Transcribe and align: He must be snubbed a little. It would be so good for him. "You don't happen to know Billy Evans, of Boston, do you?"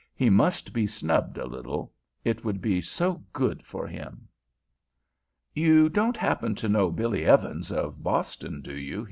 He 0.15 0.31
must 0.31 0.73
be 0.73 0.87
snubbed 0.87 1.37
a 1.37 1.45
little. 1.45 1.93
It 2.25 2.43
would 2.43 2.59
be 2.59 2.81
so 2.81 3.23
good 3.33 3.61
for 3.63 3.85
him. 3.85 4.27
"You 5.53 5.89
don't 5.89 6.17
happen 6.17 6.55
to 6.55 6.67
know 6.67 6.89
Billy 6.89 7.23
Evans, 7.23 7.71
of 7.71 8.01
Boston, 8.01 8.61
do 8.61 8.75
you?" 8.75 8.99